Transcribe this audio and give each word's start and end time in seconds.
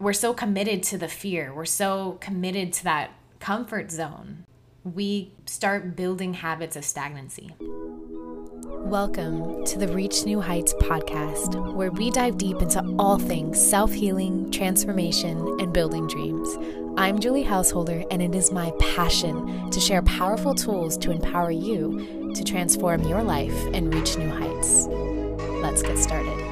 we're 0.00 0.14
so 0.14 0.32
committed 0.32 0.82
to 0.82 0.96
the 0.96 1.08
fear, 1.08 1.52
we're 1.52 1.66
so 1.66 2.16
committed 2.22 2.72
to 2.72 2.84
that 2.84 3.10
comfort 3.38 3.90
zone, 3.90 4.44
we 4.82 5.30
start 5.44 5.94
building 5.94 6.32
habits 6.32 6.74
of 6.74 6.86
stagnancy. 6.86 7.54
Welcome 7.58 9.62
to 9.66 9.78
the 9.78 9.88
Reach 9.88 10.24
New 10.24 10.40
Heights 10.40 10.72
podcast, 10.80 11.74
where 11.74 11.90
we 11.90 12.10
dive 12.10 12.38
deep 12.38 12.62
into 12.62 12.82
all 12.98 13.18
things 13.18 13.62
self 13.62 13.92
healing, 13.92 14.50
transformation, 14.50 15.36
and 15.60 15.70
building 15.70 16.06
dreams. 16.06 16.48
I'm 16.96 17.18
Julie 17.18 17.42
Householder, 17.42 18.02
and 18.10 18.22
it 18.22 18.34
is 18.34 18.50
my 18.50 18.72
passion 18.80 19.70
to 19.70 19.80
share 19.80 20.00
powerful 20.02 20.54
tools 20.54 20.96
to 20.96 21.10
empower 21.10 21.50
you 21.50 22.32
to 22.34 22.42
transform 22.42 23.02
your 23.02 23.22
life 23.22 23.66
and 23.74 23.92
reach 23.92 24.16
new 24.16 24.30
heights. 24.30 24.86
Let's 25.60 25.82
get 25.82 25.98
started. 25.98 26.49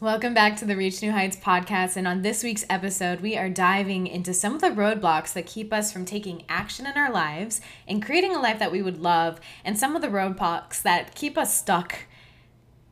Welcome 0.00 0.32
back 0.32 0.56
to 0.56 0.64
the 0.64 0.78
Reach 0.78 1.02
New 1.02 1.12
Heights 1.12 1.36
podcast. 1.36 1.94
And 1.94 2.08
on 2.08 2.22
this 2.22 2.42
week's 2.42 2.64
episode, 2.70 3.20
we 3.20 3.36
are 3.36 3.50
diving 3.50 4.06
into 4.06 4.32
some 4.32 4.54
of 4.54 4.62
the 4.62 4.70
roadblocks 4.70 5.34
that 5.34 5.44
keep 5.44 5.74
us 5.74 5.92
from 5.92 6.06
taking 6.06 6.42
action 6.48 6.86
in 6.86 6.94
our 6.94 7.12
lives 7.12 7.60
and 7.86 8.02
creating 8.02 8.34
a 8.34 8.40
life 8.40 8.58
that 8.60 8.72
we 8.72 8.80
would 8.80 9.02
love, 9.02 9.42
and 9.62 9.78
some 9.78 9.94
of 9.94 10.00
the 10.00 10.08
roadblocks 10.08 10.80
that 10.80 11.14
keep 11.14 11.36
us 11.36 11.54
stuck, 11.54 12.06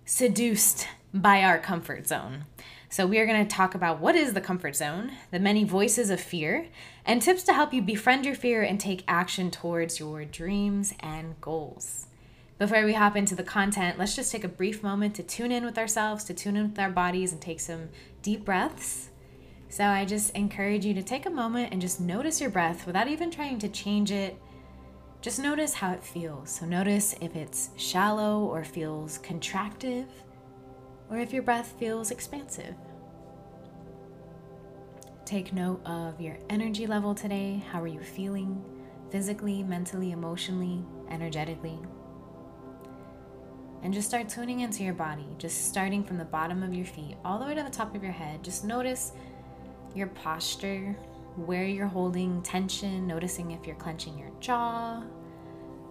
seduced 0.05 0.87
by 1.15 1.43
our 1.43 1.59
comfort 1.59 2.07
zone. 2.07 2.45
So, 2.91 3.07
we 3.07 3.19
are 3.19 3.27
going 3.27 3.43
to 3.43 3.57
talk 3.57 3.75
about 3.75 4.01
what 4.01 4.15
is 4.15 4.35
the 4.35 4.43
comfort 4.43 4.77
zone, 4.77 5.13
the 5.31 5.41
many 5.41 5.65
voices 5.65 6.11
of 6.11 6.21
fear, 6.21 6.69
and 7.07 7.23
tips 7.23 7.43
to 7.45 7.55
help 7.55 7.73
you 7.73 7.81
befriend 7.81 8.27
your 8.27 8.35
fear 8.35 8.61
and 8.61 8.79
take 8.79 9.03
action 9.09 9.51
towards 9.51 9.99
your 9.99 10.27
dreams 10.27 10.93
and 11.01 11.41
goals. 11.41 12.08
Before 12.59 12.85
we 12.85 12.95
hop 12.95 13.15
into 13.15 13.37
the 13.37 13.45
content, 13.45 14.01
let's 14.01 14.17
just 14.17 14.33
take 14.33 14.43
a 14.43 14.49
brief 14.49 14.83
moment 14.83 15.15
to 15.15 15.23
tune 15.23 15.53
in 15.53 15.65
with 15.65 15.79
ourselves, 15.79 16.25
to 16.25 16.35
tune 16.35 16.57
in 16.57 16.71
with 16.71 16.79
our 16.81 16.91
bodies, 16.91 17.31
and 17.31 17.41
take 17.41 17.61
some 17.61 17.89
deep 18.21 18.45
breaths. 18.45 19.11
So, 19.69 19.85
I 19.85 20.05
just 20.05 20.35
encourage 20.35 20.85
you 20.85 20.93
to 20.95 21.03
take 21.03 21.27
a 21.27 21.31
moment 21.31 21.73
and 21.73 21.81
just 21.81 22.01
notice 22.01 22.41
your 22.41 22.51
breath 22.51 22.85
without 22.85 23.07
even 23.07 23.31
trying 23.31 23.61
to 23.61 23.69
change 23.69 24.11
it. 24.11 24.37
Just 25.21 25.39
notice 25.39 25.73
how 25.73 25.93
it 25.93 26.03
feels. 26.03 26.51
So, 26.51 26.67
notice 26.67 27.15
if 27.21 27.37
it's 27.37 27.71
shallow 27.77 28.41
or 28.41 28.65
feels 28.65 29.19
contractive, 29.19 30.09
or 31.11 31.19
if 31.19 31.33
your 31.33 31.45
breath 31.45 31.77
feels 31.79 32.11
expansive. 32.11 32.75
Take 35.25 35.53
note 35.53 35.81
of 35.87 36.21
your 36.21 36.39
energy 36.51 36.89
level 36.89 37.15
today. 37.15 37.63
How 37.71 37.81
are 37.81 37.87
you 37.87 38.01
feeling 38.01 38.65
physically, 39.11 39.63
mentally, 39.63 40.11
emotionally, 40.11 40.83
energetically? 41.09 41.79
And 43.83 43.95
just 43.95 44.09
start 44.09 44.29
tuning 44.29 44.61
into 44.61 44.83
your 44.83 44.95
body, 44.95 45.27
just 45.39 45.69
starting 45.69 46.03
from 46.03 46.19
the 46.19 46.25
bottom 46.25 46.63
of 46.63 46.75
your 46.75 46.87
feet 46.87 47.17
all 47.25 47.39
the 47.39 47.45
way 47.47 47.55
to 47.55 47.63
the 47.63 47.71
top 47.71 47.95
of 47.95 48.03
your 48.03 48.13
head. 48.13 48.43
Just 48.43 48.65
notice 48.65 49.13
your 49.95 50.09
posture, 50.09 50.97
where 51.37 51.65
you're 51.65 51.87
holding 51.87 52.43
tension, 52.43 53.07
noticing 53.07 53.53
if 53.53 53.67
you're 53.67 53.77
clenching 53.77 54.19
your 54.19 54.31
jaw, 54.41 55.03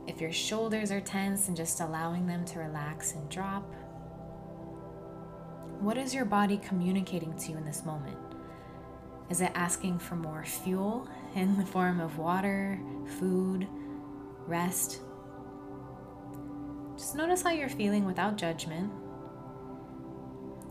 if 0.05 0.19
your 0.19 0.31
shoulders 0.31 0.91
are 0.91 1.01
tense, 1.01 1.47
and 1.47 1.55
just 1.55 1.79
allowing 1.79 2.27
them 2.27 2.43
to 2.45 2.59
relax 2.59 3.13
and 3.13 3.29
drop. 3.29 3.63
What 5.79 5.97
is 5.97 6.13
your 6.13 6.25
body 6.25 6.57
communicating 6.57 7.37
to 7.37 7.51
you 7.51 7.57
in 7.57 7.65
this 7.65 7.85
moment? 7.85 8.17
Is 9.29 9.41
it 9.41 9.51
asking 9.55 9.99
for 9.99 10.15
more 10.15 10.43
fuel 10.43 11.07
in 11.35 11.57
the 11.57 11.65
form 11.65 11.99
of 11.99 12.17
water, 12.17 12.79
food, 13.19 13.67
rest? 14.47 15.01
Just 16.97 17.15
notice 17.15 17.43
how 17.43 17.51
you're 17.51 17.69
feeling 17.69 18.05
without 18.05 18.37
judgment. 18.37 18.91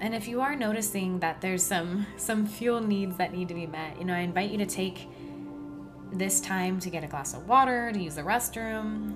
And 0.00 0.12
if 0.12 0.26
you 0.26 0.40
are 0.40 0.56
noticing 0.56 1.20
that 1.20 1.40
there's 1.40 1.62
some 1.62 2.06
some 2.16 2.46
fuel 2.46 2.80
needs 2.80 3.16
that 3.16 3.32
need 3.32 3.48
to 3.48 3.54
be 3.54 3.66
met, 3.66 3.98
you 3.98 4.04
know, 4.04 4.12
I 4.12 4.18
invite 4.18 4.50
you 4.50 4.58
to 4.58 4.66
take 4.66 5.08
this 6.12 6.40
time 6.40 6.80
to 6.80 6.90
get 6.90 7.04
a 7.04 7.06
glass 7.06 7.32
of 7.32 7.48
water, 7.48 7.92
to 7.92 7.98
use 7.98 8.16
the 8.16 8.22
restroom. 8.22 9.14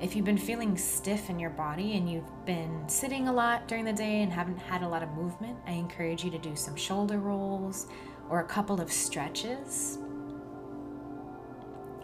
If 0.00 0.16
you've 0.16 0.24
been 0.24 0.38
feeling 0.38 0.76
stiff 0.76 1.30
in 1.30 1.38
your 1.38 1.50
body 1.50 1.96
and 1.96 2.10
you've 2.10 2.46
been 2.46 2.88
sitting 2.88 3.28
a 3.28 3.32
lot 3.32 3.68
during 3.68 3.84
the 3.84 3.92
day 3.92 4.22
and 4.22 4.32
haven't 4.32 4.58
had 4.58 4.82
a 4.82 4.88
lot 4.88 5.02
of 5.02 5.10
movement, 5.10 5.56
I 5.66 5.72
encourage 5.72 6.24
you 6.24 6.30
to 6.30 6.38
do 6.38 6.56
some 6.56 6.74
shoulder 6.74 7.18
rolls 7.18 7.86
or 8.28 8.40
a 8.40 8.44
couple 8.44 8.80
of 8.80 8.90
stretches. 8.90 9.98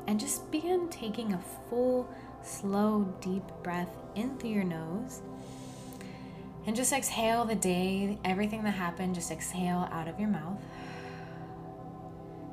And 0.06 0.20
just 0.20 0.50
begin 0.52 0.88
taking 0.88 1.32
a 1.32 1.40
full 1.68 2.08
slow, 2.46 3.14
deep 3.20 3.42
breath 3.62 3.90
in 4.14 4.36
through 4.38 4.50
your 4.50 4.64
nose. 4.64 5.22
And 6.66 6.74
just 6.74 6.92
exhale 6.92 7.44
the 7.44 7.54
day, 7.54 8.18
everything 8.24 8.64
that 8.64 8.72
happened, 8.72 9.14
just 9.14 9.30
exhale 9.30 9.88
out 9.92 10.08
of 10.08 10.18
your 10.18 10.28
mouth. 10.28 10.60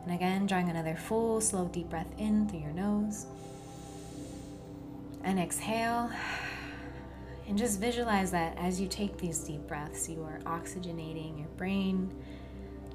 And 0.06 0.14
again, 0.14 0.46
drawing 0.46 0.70
another 0.70 0.96
full, 0.96 1.42
slow, 1.42 1.68
deep 1.68 1.90
breath 1.90 2.12
in 2.18 2.48
through 2.48 2.60
your 2.60 2.74
nose. 2.74 3.26
And 5.24 5.40
exhale. 5.40 6.12
And 7.48 7.58
just 7.58 7.80
visualize 7.80 8.32
that 8.32 8.58
as 8.58 8.80
you 8.80 8.88
take 8.88 9.18
these 9.18 9.40
deep 9.40 9.68
breaths, 9.68 10.08
you 10.08 10.22
are 10.24 10.40
oxygenating 10.46 11.38
your 11.40 11.50
brain, 11.58 12.14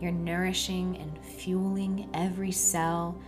you're 0.00 0.12
nourishing 0.12 0.96
and 0.98 1.18
fueling 1.24 2.08
every 2.14 2.52
cell, 2.52 3.20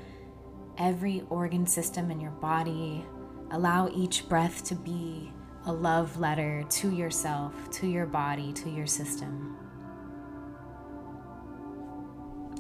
every 0.79 1.23
organ 1.29 1.67
system 1.67 2.11
in 2.11 2.21
your 2.21 2.31
body, 2.31 3.05
Allow 3.53 3.89
each 3.89 4.29
breath 4.29 4.65
to 4.65 4.75
be 4.75 5.33
a 5.67 5.73
love 5.73 6.19
letter 6.19 6.65
to 6.69 6.91
yourself, 6.91 7.53
to 7.73 7.87
your 7.87 8.07
body, 8.07 8.53
to 8.53 8.71
your 8.71 8.87
system. 8.87 9.57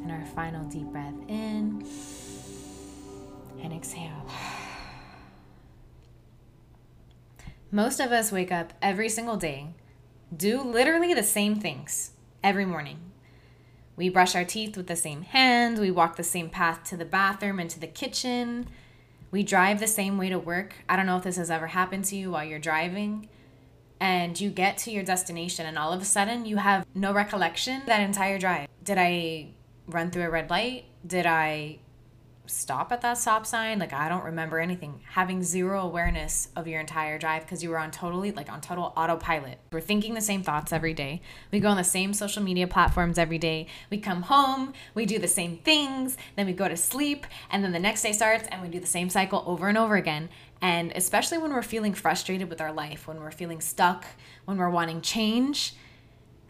And 0.03 0.11
our 0.11 0.27
final 0.34 0.65
deep 0.65 0.87
breath 0.87 1.15
in 1.28 1.87
and 3.62 3.73
exhale. 3.73 4.27
Most 7.71 8.01
of 8.01 8.11
us 8.11 8.33
wake 8.33 8.51
up 8.51 8.72
every 8.83 9.09
single 9.09 9.37
day, 9.37 9.69
do 10.37 10.61
literally 10.61 11.15
the 11.15 11.22
same 11.22 11.55
things 11.55 12.12
every 12.43 12.65
morning. 12.65 12.99
We 13.95 14.09
brush 14.09 14.34
our 14.34 14.45
teeth 14.45 14.77
with 14.77 14.89
the 14.89 14.97
same 14.97 15.22
hand, 15.22 15.78
we 15.78 15.91
walk 15.93 16.17
the 16.17 16.25
same 16.25 16.51
path 16.51 16.83
to 16.84 16.97
the 16.97 17.05
bathroom 17.05 17.61
and 17.61 17.71
to 17.71 17.78
the 17.78 17.87
kitchen. 17.87 18.67
We 19.30 19.42
drive 19.42 19.80
the 19.80 19.86
same 19.86 20.18
way 20.18 20.28
to 20.28 20.38
work. 20.38 20.74
I 20.88 20.96
don't 20.96 21.06
know 21.06 21.16
if 21.16 21.22
this 21.22 21.36
has 21.36 21.50
ever 21.50 21.68
happened 21.68 22.04
to 22.06 22.16
you 22.16 22.32
while 22.32 22.44
you're 22.44 22.58
driving. 22.58 23.28
And 24.00 24.41
you 24.41 24.50
get 24.50 24.78
to 24.78 24.91
your 24.91 25.02
destination, 25.02 25.66
and 25.66 25.78
all 25.78 25.92
of 25.92 26.00
a 26.00 26.06
sudden, 26.06 26.46
you 26.46 26.56
have 26.56 26.86
no 26.94 27.12
recollection 27.12 27.82
that 27.86 28.00
entire 28.00 28.38
drive. 28.38 28.66
Did 28.82 28.96
I 28.98 29.48
run 29.86 30.10
through 30.10 30.22
a 30.22 30.30
red 30.30 30.48
light? 30.48 30.86
Did 31.06 31.26
I 31.26 31.80
stop 32.50 32.93
at 32.93 33.00
that 33.03 33.19
stop 33.19 33.47
sign. 33.47 33.78
Like 33.78 33.93
I 33.93 34.09
don't 34.09 34.25
remember 34.25 34.59
anything. 34.59 35.00
Having 35.11 35.43
zero 35.43 35.81
awareness 35.81 36.49
of 36.56 36.66
your 36.66 36.81
entire 36.81 37.19
drive 37.19 37.43
because 37.43 37.62
you 37.62 37.71
were 37.71 37.78
on 37.78 37.91
totally 37.91 38.33
like 38.33 38.50
on 38.50 38.61
total 38.61 38.93
autopilot. 38.97 39.59
We're 39.72 39.81
thinking 39.81 40.15
the 40.15 40.21
same 40.21 40.43
thoughts 40.43 40.72
every 40.72 40.94
day. 40.94 41.22
We 41.53 41.60
go 41.60 41.69
on 41.69 41.77
the 41.77 41.84
same 41.84 42.12
social 42.12 42.43
media 42.43 42.66
platforms 42.66 43.19
every 43.19 43.39
day. 43.39 43.66
We 43.91 43.99
come 43.99 44.22
home, 44.22 44.72
we 44.94 45.06
do 45.06 45.19
the 45.19 45.28
same 45.28 45.59
things, 45.59 46.16
then 46.37 46.47
we 46.47 46.53
go 46.53 46.69
to 46.69 46.77
sleep, 46.77 47.27
and 47.50 47.65
then 47.65 47.72
the 47.72 47.78
next 47.78 48.03
day 48.03 48.12
starts 48.12 48.49
and 48.50 48.62
we 48.62 48.69
do 48.69 48.81
the 48.81 48.87
same 48.87 49.09
cycle 49.09 49.44
over 49.47 49.69
and 49.69 49.78
over 49.78 49.97
again. 49.97 50.28
And 50.62 50.93
especially 50.94 51.39
when 51.39 51.53
we're 51.53 51.62
feeling 51.62 51.94
frustrated 51.94 52.50
with 52.50 52.60
our 52.60 52.72
life, 52.72 53.09
when 53.09 53.21
we're 53.21 53.31
feeling 53.31 53.60
stuck, 53.60 54.05
when 54.44 54.59
we're 54.59 54.71
wanting 54.71 55.00
change, 55.00 55.75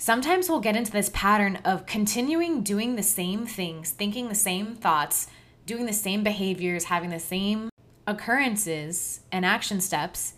sometimes 0.01 0.49
we'll 0.49 0.61
get 0.61 0.75
into 0.75 0.91
this 0.91 1.11
pattern 1.13 1.57
of 1.65 1.87
continuing 1.87 2.63
doing 2.63 2.97
the 2.97 3.03
same 3.03 3.47
things, 3.47 3.91
thinking 3.91 4.29
the 4.29 4.35
same 4.35 4.75
thoughts 4.75 5.29
doing 5.71 5.87
the 5.87 5.93
same 5.93 6.25
behaviors, 6.25 6.85
having 6.85 7.11
the 7.11 7.21
same 7.21 7.71
occurrences 8.05 9.21
and 9.31 9.47
action 9.47 9.81
steps, 9.81 10.35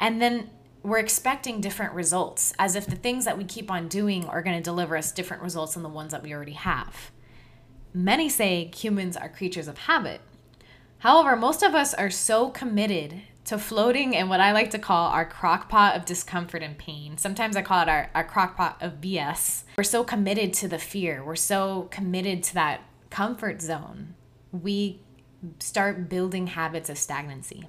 and 0.00 0.22
then 0.22 0.48
we're 0.82 0.98
expecting 0.98 1.60
different 1.60 1.92
results 1.92 2.54
as 2.58 2.74
if 2.74 2.86
the 2.86 2.96
things 2.96 3.26
that 3.26 3.36
we 3.36 3.44
keep 3.44 3.70
on 3.70 3.86
doing 3.86 4.24
are 4.24 4.40
going 4.40 4.56
to 4.56 4.62
deliver 4.62 4.96
us 4.96 5.12
different 5.12 5.42
results 5.42 5.74
than 5.74 5.82
the 5.82 5.90
ones 5.90 6.10
that 6.10 6.22
we 6.22 6.32
already 6.32 6.52
have. 6.52 7.10
Many 7.92 8.30
say 8.30 8.70
humans 8.74 9.14
are 9.14 9.28
creatures 9.28 9.68
of 9.68 9.76
habit. 9.76 10.22
However, 11.00 11.36
most 11.36 11.62
of 11.62 11.74
us 11.74 11.92
are 11.92 12.08
so 12.08 12.48
committed 12.48 13.20
to 13.44 13.58
floating 13.58 14.14
in 14.14 14.30
what 14.30 14.40
I 14.40 14.52
like 14.52 14.70
to 14.70 14.78
call 14.78 15.10
our 15.10 15.28
crockpot 15.28 15.94
of 15.94 16.06
discomfort 16.06 16.62
and 16.62 16.78
pain. 16.78 17.18
Sometimes 17.18 17.56
I 17.56 17.62
call 17.62 17.82
it 17.82 17.90
our, 17.90 18.10
our 18.14 18.26
crockpot 18.26 18.80
of 18.80 19.02
BS. 19.02 19.64
We're 19.76 19.84
so 19.84 20.02
committed 20.02 20.54
to 20.54 20.68
the 20.68 20.78
fear, 20.78 21.22
we're 21.22 21.36
so 21.36 21.88
committed 21.90 22.42
to 22.44 22.54
that 22.54 22.80
comfort 23.10 23.60
zone 23.60 24.14
we 24.52 25.00
start 25.58 26.08
building 26.08 26.48
habits 26.48 26.88
of 26.88 26.98
stagnancy. 26.98 27.68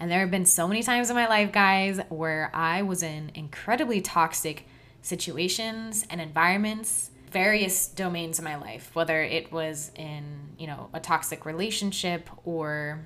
And 0.00 0.10
there 0.10 0.20
have 0.20 0.30
been 0.30 0.46
so 0.46 0.68
many 0.68 0.82
times 0.82 1.10
in 1.10 1.16
my 1.16 1.28
life, 1.28 1.50
guys, 1.50 2.00
where 2.08 2.50
I 2.54 2.82
was 2.82 3.02
in 3.02 3.32
incredibly 3.34 4.00
toxic 4.00 4.66
situations 5.02 6.06
and 6.08 6.20
environments, 6.20 7.10
various 7.30 7.88
domains 7.88 8.38
of 8.38 8.44
my 8.44 8.56
life, 8.56 8.94
whether 8.94 9.22
it 9.22 9.50
was 9.50 9.90
in, 9.96 10.50
you 10.56 10.66
know, 10.66 10.88
a 10.92 11.00
toxic 11.00 11.44
relationship 11.44 12.30
or 12.44 13.04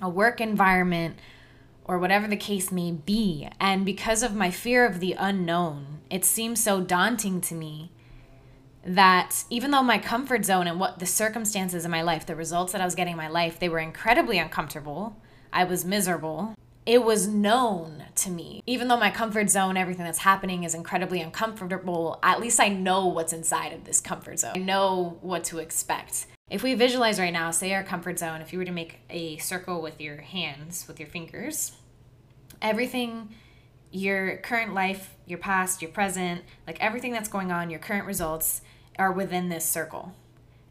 a 0.00 0.08
work 0.08 0.40
environment 0.40 1.18
or 1.84 1.98
whatever 1.98 2.26
the 2.26 2.36
case 2.36 2.72
may 2.72 2.90
be. 2.90 3.48
And 3.60 3.84
because 3.84 4.22
of 4.22 4.34
my 4.34 4.50
fear 4.50 4.84
of 4.84 4.98
the 4.98 5.12
unknown 5.12 5.92
it 6.12 6.26
seemed 6.26 6.58
so 6.58 6.82
daunting 6.82 7.40
to 7.40 7.54
me 7.54 7.90
that 8.84 9.44
even 9.50 9.70
though 9.70 9.82
my 9.82 9.98
comfort 9.98 10.44
zone 10.44 10.66
and 10.66 10.80
what 10.80 10.98
the 10.98 11.06
circumstances 11.06 11.84
in 11.84 11.90
my 11.90 12.02
life, 12.02 12.26
the 12.26 12.36
results 12.36 12.72
that 12.72 12.80
I 12.80 12.84
was 12.84 12.94
getting 12.94 13.12
in 13.12 13.16
my 13.16 13.28
life, 13.28 13.58
they 13.58 13.68
were 13.68 13.78
incredibly 13.78 14.38
uncomfortable. 14.38 15.16
I 15.52 15.64
was 15.64 15.84
miserable. 15.84 16.54
It 16.84 17.04
was 17.04 17.28
known 17.28 18.04
to 18.16 18.30
me. 18.30 18.60
Even 18.66 18.88
though 18.88 18.96
my 18.96 19.10
comfort 19.10 19.50
zone, 19.50 19.76
everything 19.76 20.04
that's 20.04 20.18
happening 20.18 20.64
is 20.64 20.74
incredibly 20.74 21.20
uncomfortable, 21.20 22.18
at 22.24 22.40
least 22.40 22.58
I 22.58 22.68
know 22.68 23.06
what's 23.06 23.32
inside 23.32 23.72
of 23.72 23.84
this 23.84 24.00
comfort 24.00 24.40
zone. 24.40 24.52
I 24.56 24.58
know 24.58 25.18
what 25.20 25.44
to 25.44 25.58
expect. 25.58 26.26
If 26.50 26.64
we 26.64 26.74
visualize 26.74 27.20
right 27.20 27.32
now, 27.32 27.52
say 27.52 27.72
our 27.72 27.84
comfort 27.84 28.18
zone, 28.18 28.40
if 28.40 28.52
you 28.52 28.58
were 28.58 28.64
to 28.64 28.72
make 28.72 28.98
a 29.08 29.36
circle 29.38 29.80
with 29.80 30.00
your 30.00 30.16
hands, 30.16 30.86
with 30.88 30.98
your 30.98 31.08
fingers, 31.08 31.72
everything 32.60 33.28
your 33.92 34.38
current 34.38 34.74
life, 34.74 35.14
your 35.26 35.38
past, 35.38 35.82
your 35.82 35.90
present, 35.90 36.42
like 36.66 36.80
everything 36.80 37.12
that's 37.12 37.28
going 37.28 37.52
on, 37.52 37.70
your 37.70 37.78
current 37.78 38.06
results 38.06 38.62
are 38.98 39.12
within 39.12 39.48
this 39.48 39.64
circle. 39.64 40.14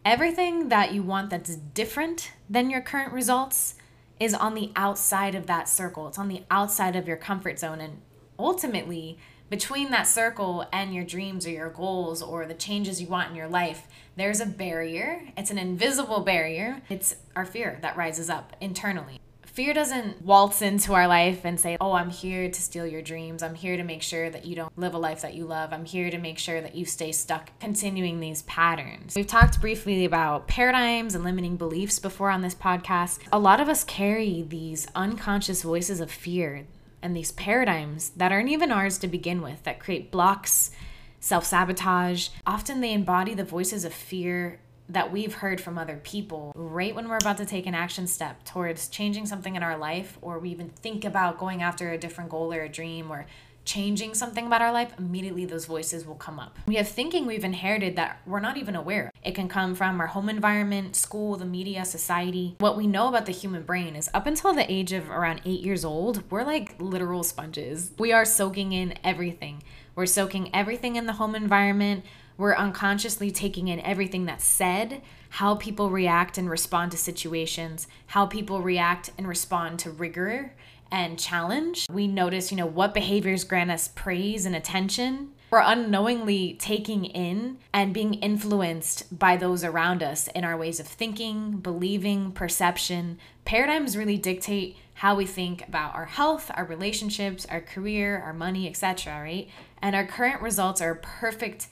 Everything 0.04 0.70
that 0.70 0.94
you 0.94 1.04
want 1.04 1.30
that's 1.30 1.56
different 1.56 2.32
than 2.50 2.70
your 2.70 2.82
current 2.82 3.14
results 3.14 3.76
is 4.20 4.34
on 4.34 4.56
the 4.56 4.72
outside 4.76 5.36
of 5.36 5.48
that 5.48 5.70
circle. 5.70 6.08
It's 6.08 6.18
on 6.18 6.28
the 6.28 6.44
outside 6.50 6.96
of 6.96 7.08
your 7.08 7.18
comfort 7.18 7.60
zone. 7.60 7.80
And 7.80 8.02
ultimately, 8.38 9.18
between 9.50 9.92
that 9.92 10.08
circle 10.08 10.66
and 10.74 10.94
your 10.94 11.04
dreams 11.04 11.46
or 11.46 11.52
your 11.52 11.70
goals 11.70 12.22
or 12.22 12.46
the 12.46 12.54
changes 12.54 13.02
you 13.02 13.08
want 13.08 13.30
in 13.30 13.36
your 13.36 13.48
life, 13.48 13.88
there's 14.16 14.40
a 14.40 14.46
barrier. 14.46 15.22
It's 15.38 15.52
an 15.52 15.58
invisible 15.58 16.22
barrier. 16.22 16.82
It's 16.90 17.16
our 17.36 17.46
fear 17.46 17.78
that 17.82 17.98
rises 17.98 18.30
up 18.30 18.56
internally 18.60 19.21
fear 19.54 19.74
doesn't 19.74 20.22
waltz 20.22 20.62
into 20.62 20.94
our 20.94 21.08
life 21.08 21.44
and 21.44 21.60
say, 21.60 21.78
Oh, 21.80 21.94
I'm 21.94 22.10
here 22.10 22.50
to 22.50 22.62
steal 22.62 22.88
your 22.88 23.02
dreams. 23.02 23.44
I'm 23.44 23.56
here 23.56 23.78
to 23.78 23.84
make 23.84 24.02
sure 24.02 24.30
that 24.30 24.46
you 24.46 24.56
don't 24.56 24.78
live 24.78 24.94
a 24.94 24.98
life 24.98 25.22
that 25.22 25.34
you 25.34 25.46
love. 25.46 25.74
I'm 25.74 25.86
here 25.86 26.10
to 26.10 26.18
make 26.18 26.38
sure 26.38 26.62
that 26.62 26.76
you 26.76 26.86
stay 26.86 27.12
stuck 27.12 27.58
continuing 27.60 28.20
these 28.20 28.44
patterns. 28.44 29.16
We've 29.16 29.28
talked 29.28 29.60
briefly 29.60 30.06
about 30.06 30.48
paradigms 30.48 31.16
and 31.16 31.24
limiting 31.24 31.58
beliefs 31.58 32.00
before 32.00 32.30
on 32.30 32.42
this 32.42 32.56
podcast. 32.56 33.20
A 33.32 33.40
lot 33.40 33.60
of 33.60 33.70
us 33.70 33.84
carry 33.84 34.42
these 34.42 34.88
unconscious 34.96 35.64
voices 35.64 36.00
of 36.00 36.10
fear 36.10 36.66
and 37.02 37.16
these 37.16 37.32
paradigms 37.32 38.12
that 38.12 38.32
aren't 38.32 38.50
even 38.50 38.72
ours 38.72 38.98
to 39.00 39.08
begin 39.08 39.42
with 39.42 39.64
that 39.64 39.80
create 39.80 40.12
blocks, 40.12 40.72
self 41.20 41.46
sabotage. 41.46 42.30
Often 42.46 42.82
they 42.82 42.94
embody 42.94 43.34
the 43.34 43.44
voices 43.44 43.84
of 43.84 43.94
fear 43.94 44.60
that 44.92 45.12
we've 45.12 45.36
heard 45.36 45.62
from 45.62 45.78
other 45.78 46.00
people 46.04 46.52
right 46.56 46.94
when 46.94 47.08
we're 47.08 47.18
about 47.18 47.38
to 47.38 47.46
take 47.46 47.66
an 47.66 47.74
action 47.74 48.08
step 48.08 48.44
towards 48.44 48.90
changing 48.90 49.26
something 49.26 49.56
in 49.56 49.64
our 49.64 49.78
life, 49.78 50.18
or 50.22 50.38
we 50.38 50.50
even 50.50 50.70
think 50.70 51.06
about 51.06 51.38
going 51.38 51.62
after 51.62 51.92
a 51.92 51.98
different 51.98 52.30
goal 52.30 52.54
or 52.54 52.62
a 52.62 52.70
dream 52.70 53.12
or 53.12 53.26
changing 53.64 54.14
something 54.14 54.48
about 54.48 54.62
our 54.62 54.72
life, 54.72 54.92
immediately 54.98 55.46
those 55.46 55.66
voices 55.66 56.06
will 56.06 56.16
come 56.16 56.40
up. 56.40 56.58
We 56.66 56.76
have 56.76 56.88
thinking 56.88 57.26
we've 57.26 57.44
inherited 57.44 57.96
that 57.96 58.20
we're 58.26 58.40
not 58.40 58.58
even 58.58 58.76
aware 58.76 59.06
of. 59.06 59.12
It 59.24 59.36
can 59.36 59.48
come 59.48 59.76
from 59.76 60.02
our 60.02 60.08
home 60.08 60.30
environment, 60.30 60.96
school, 60.96 61.38
the 61.38 61.46
media, 61.46 61.86
society. 61.86 62.56
What 62.58 62.76
we 62.76 62.88
know 62.88 63.08
about 63.08 63.28
the 63.28 63.32
human 63.32 63.62
brain 63.62 63.96
is 63.96 64.10
up 64.14 64.26
until 64.26 64.54
the 64.54 64.70
age 64.70 64.92
of 64.94 65.12
around 65.12 65.42
eight 65.46 65.62
years 65.62 65.86
old, 65.86 66.30
we're 66.32 66.44
like 66.44 66.76
literal 66.80 67.24
sponges. 67.24 67.92
We 68.00 68.12
are 68.12 68.26
soaking 68.26 68.74
in 68.74 68.96
everything. 69.04 69.62
We're 69.94 70.08
soaking 70.08 70.50
everything 70.56 70.96
in 70.96 71.06
the 71.06 71.14
home 71.14 71.36
environment. 71.36 72.04
We're 72.42 72.56
unconsciously 72.56 73.30
taking 73.30 73.68
in 73.68 73.80
everything 73.82 74.26
that's 74.26 74.44
said, 74.44 75.04
how 75.30 75.54
people 75.54 75.92
react 75.92 76.40
and 76.40 76.50
respond 76.50 76.92
to 76.92 76.98
situations, 76.98 77.88
how 78.08 78.26
people 78.26 78.64
react 78.64 79.12
and 79.16 79.28
respond 79.28 79.78
to 79.82 79.92
rigor 79.92 80.56
and 80.92 81.20
challenge. 81.20 81.86
We 81.88 82.08
notice, 82.08 82.50
you 82.50 82.58
know, 82.58 82.66
what 82.66 82.96
behaviors 82.96 83.44
grant 83.44 83.70
us 83.70 83.90
praise 83.90 84.48
and 84.48 84.56
attention. 84.56 85.34
We're 85.52 85.62
unknowingly 85.62 86.56
taking 86.60 87.06
in 87.06 87.60
and 87.76 87.94
being 87.94 88.16
influenced 88.16 89.20
by 89.20 89.38
those 89.38 89.64
around 89.64 90.02
us 90.02 90.28
in 90.30 90.44
our 90.44 90.58
ways 90.58 90.80
of 90.80 90.88
thinking, 90.88 91.58
believing, 91.58 92.32
perception. 92.32 93.20
Paradigms 93.46 93.96
really 93.96 94.18
dictate 94.18 94.78
how 94.96 95.14
we 95.14 95.28
think 95.28 95.68
about 95.68 95.94
our 95.94 96.06
health, 96.06 96.50
our 96.56 96.66
relationships, 96.66 97.46
our 97.52 97.62
career, 97.62 98.20
our 98.20 98.34
money, 98.34 98.68
etc., 98.68 99.22
right? 99.22 99.48
And 99.80 99.96
our 99.96 100.08
current 100.08 100.42
results 100.42 100.82
are 100.82 100.96
perfect 100.96 101.68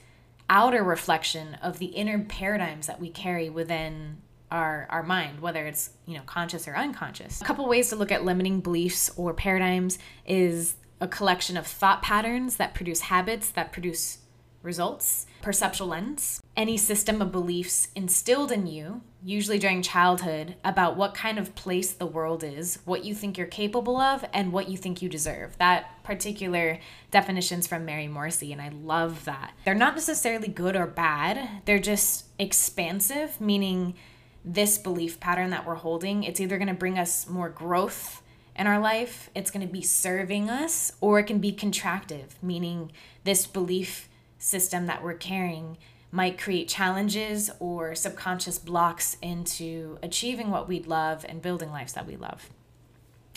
outer 0.50 0.84
reflection 0.84 1.56
of 1.62 1.80
the 1.80 1.88
inner 1.88 2.20
paradigms 2.20 2.88
that 2.88 3.00
we 3.00 3.10
carry 3.10 3.50
within 3.50 4.18
our 4.52 4.88
our 4.90 5.04
mind 5.04 5.40
whether 5.42 5.68
it's 5.68 5.92
you 6.08 6.16
know 6.16 6.24
conscious 6.26 6.68
or 6.68 6.76
unconscious. 6.76 7.42
A 7.42 7.46
couple 7.46 7.68
ways 7.68 7.90
to 7.90 7.96
look 7.96 8.12
at 8.12 8.26
limiting 8.26 8.62
beliefs 8.62 9.12
or 9.16 9.34
paradigms 9.34 10.00
is 10.26 10.76
a 11.00 11.08
collection 11.08 11.56
of 11.56 11.68
thought 11.68 12.02
patterns 12.02 12.58
that 12.58 12.74
produce 12.74 13.02
habits 13.02 13.52
that 13.52 13.72
produce 13.72 14.20
results 14.62 15.26
perceptual 15.42 15.88
lens 15.88 16.42
any 16.60 16.76
system 16.76 17.22
of 17.22 17.32
beliefs 17.32 17.88
instilled 17.96 18.52
in 18.52 18.68
you, 18.68 19.00
usually 19.24 19.58
during 19.58 19.82
childhood, 19.82 20.56
about 20.66 20.98
what 20.98 21.14
kind 21.14 21.40
of 21.40 21.56
place 21.56 21.94
the 21.94 22.06
world 22.06 22.44
is, 22.44 22.80
what 22.84 23.06
you 23.06 23.16
think 23.16 23.38
you're 23.38 23.48
capable 23.48 23.96
of, 23.96 24.26
and 24.34 24.52
what 24.52 24.68
you 24.68 24.76
think 24.76 25.02
you 25.02 25.08
deserve. 25.08 25.58
That 25.58 26.04
particular 26.04 26.78
definition's 27.12 27.66
from 27.66 27.86
Mary 27.86 28.10
Morrissey, 28.10 28.52
and 28.52 28.62
I 28.62 28.72
love 28.84 29.24
that. 29.24 29.54
They're 29.64 29.74
not 29.74 29.96
necessarily 29.96 30.50
good 30.50 30.76
or 30.76 30.86
bad, 30.86 31.64
they're 31.64 31.80
just 31.80 32.26
expansive, 32.38 33.40
meaning 33.40 33.96
this 34.44 34.78
belief 34.78 35.18
pattern 35.22 35.52
that 35.52 35.66
we're 35.66 35.76
holding, 35.76 36.26
it's 36.26 36.42
either 36.42 36.58
to 36.60 36.74
bring 36.74 37.00
us 37.00 37.30
more 37.30 37.48
growth 37.48 38.22
in 38.58 38.68
our 38.68 38.80
life, 38.80 39.30
it's 39.34 39.50
to 39.66 39.72
be 39.72 39.82
serving 39.82 40.50
us, 40.50 40.92
or 41.00 41.20
it 41.20 41.24
can 41.24 41.40
be 41.40 41.54
contractive, 41.54 42.32
meaning 42.42 42.92
this 43.24 43.48
belief 43.48 44.10
system 44.38 44.88
that 44.88 45.02
we're 45.02 45.14
carrying 45.14 45.78
might 46.12 46.40
create 46.40 46.68
challenges 46.68 47.52
or 47.60 47.94
subconscious 47.94 48.58
blocks 48.58 49.18
into 49.22 49.98
achieving 50.02 50.50
what 50.50 50.68
we'd 50.68 50.88
love 50.88 51.26
and 51.28 51.42
building 51.42 51.72
lives 51.72 51.94
that 51.94 52.08
we 52.08 52.16
love. 52.16 52.50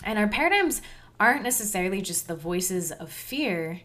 And 0.03 0.17
our 0.17 0.27
paradigms 0.27 0.81
aren't 1.19 1.43
necessarily 1.43 2.01
just 2.01 2.27
the 2.27 2.35
voices 2.35 2.91
of 2.91 3.11
fear, 3.11 3.81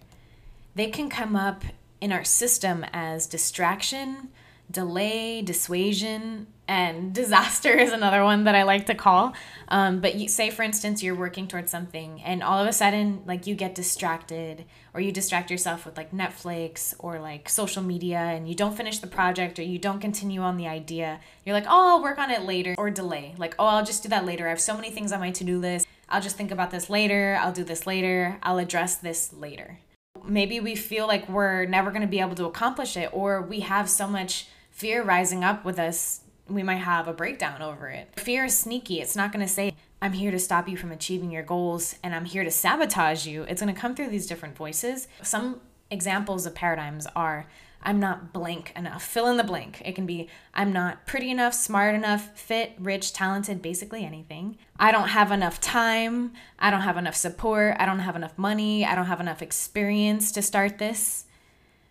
they 0.74 0.88
can 0.88 1.08
come 1.08 1.36
up 1.36 1.64
in 2.00 2.12
our 2.12 2.24
system 2.24 2.84
as 2.92 3.26
distraction, 3.26 4.28
delay, 4.70 5.42
dissuasion, 5.42 6.46
and 6.66 7.14
disaster 7.14 7.70
is 7.70 7.92
another 7.92 8.22
one 8.22 8.44
that 8.44 8.54
I 8.54 8.62
like 8.62 8.86
to 8.86 8.94
call. 8.94 9.32
Um, 9.68 10.00
but 10.00 10.14
you 10.16 10.28
say, 10.28 10.50
for 10.50 10.62
instance, 10.62 11.02
you're 11.02 11.14
working 11.14 11.48
towards 11.48 11.70
something, 11.70 12.22
and 12.22 12.42
all 12.42 12.60
of 12.60 12.68
a 12.68 12.72
sudden, 12.72 13.22
like 13.26 13.46
you 13.46 13.54
get 13.54 13.74
distracted, 13.74 14.64
or 14.94 15.00
you 15.00 15.12
distract 15.12 15.50
yourself 15.50 15.84
with 15.86 15.96
like 15.96 16.12
Netflix 16.12 16.94
or 16.98 17.18
like 17.18 17.48
social 17.48 17.82
media, 17.82 18.18
and 18.18 18.48
you 18.48 18.54
don't 18.54 18.76
finish 18.76 18.98
the 18.98 19.06
project, 19.06 19.58
or 19.58 19.62
you 19.62 19.78
don't 19.78 20.00
continue 20.00 20.40
on 20.40 20.56
the 20.56 20.68
idea. 20.68 21.20
You're 21.44 21.54
like, 21.54 21.66
oh, 21.66 21.96
I'll 21.96 22.02
work 22.02 22.18
on 22.18 22.30
it 22.30 22.42
later, 22.42 22.74
or 22.78 22.90
delay. 22.90 23.34
Like, 23.38 23.54
oh, 23.58 23.66
I'll 23.66 23.84
just 23.84 24.02
do 24.02 24.08
that 24.10 24.26
later. 24.26 24.46
I 24.46 24.50
have 24.50 24.60
so 24.60 24.74
many 24.74 24.90
things 24.90 25.12
on 25.12 25.20
my 25.20 25.30
to 25.30 25.44
do 25.44 25.58
list. 25.58 25.86
I'll 26.10 26.22
just 26.22 26.36
think 26.36 26.50
about 26.50 26.70
this 26.70 26.88
later. 26.88 27.38
I'll 27.40 27.52
do 27.52 27.64
this 27.64 27.86
later. 27.86 28.38
I'll 28.42 28.58
address 28.58 28.96
this 28.96 29.32
later. 29.32 29.80
Maybe 30.24 30.58
we 30.58 30.74
feel 30.74 31.06
like 31.06 31.28
we're 31.28 31.64
never 31.66 31.90
going 31.90 32.02
to 32.02 32.08
be 32.08 32.20
able 32.20 32.34
to 32.36 32.46
accomplish 32.46 32.96
it, 32.96 33.10
or 33.12 33.42
we 33.42 33.60
have 33.60 33.88
so 33.88 34.06
much 34.08 34.48
fear 34.78 35.02
rising 35.02 35.42
up 35.42 35.64
with 35.64 35.78
us 35.78 36.20
we 36.48 36.62
might 36.62 36.76
have 36.76 37.08
a 37.08 37.12
breakdown 37.12 37.62
over 37.62 37.88
it. 37.88 38.08
Fear 38.16 38.46
is 38.46 38.56
sneaky. 38.56 39.00
It's 39.00 39.16
not 39.16 39.32
going 39.32 39.46
to 39.46 39.52
say, 39.52 39.74
I'm 40.00 40.12
here 40.12 40.30
to 40.30 40.38
stop 40.38 40.68
you 40.68 40.76
from 40.76 40.92
achieving 40.92 41.30
your 41.30 41.42
goals 41.42 41.96
and 42.02 42.14
I'm 42.14 42.24
here 42.24 42.44
to 42.44 42.50
sabotage 42.50 43.26
you. 43.26 43.42
It's 43.42 43.60
going 43.60 43.74
to 43.74 43.78
come 43.78 43.94
through 43.94 44.08
these 44.08 44.26
different 44.26 44.56
voices. 44.56 45.08
Some 45.22 45.60
examples 45.90 46.46
of 46.46 46.54
paradigms 46.54 47.06
are 47.14 47.46
I'm 47.80 48.00
not 48.00 48.32
blank 48.32 48.72
enough. 48.74 49.04
Fill 49.04 49.28
in 49.28 49.36
the 49.36 49.44
blank. 49.44 49.82
It 49.84 49.94
can 49.94 50.06
be 50.06 50.28
I'm 50.54 50.72
not 50.72 51.06
pretty 51.06 51.30
enough, 51.30 51.54
smart 51.54 51.94
enough, 51.94 52.36
fit, 52.38 52.72
rich, 52.78 53.12
talented, 53.12 53.62
basically 53.62 54.04
anything. 54.04 54.56
I 54.78 54.90
don't 54.90 55.08
have 55.08 55.30
enough 55.30 55.60
time. 55.60 56.32
I 56.58 56.70
don't 56.70 56.80
have 56.80 56.96
enough 56.96 57.14
support. 57.14 57.76
I 57.78 57.86
don't 57.86 58.00
have 58.00 58.16
enough 58.16 58.36
money. 58.36 58.84
I 58.84 58.94
don't 58.94 59.06
have 59.06 59.20
enough 59.20 59.42
experience 59.42 60.32
to 60.32 60.42
start 60.42 60.78
this. 60.78 61.26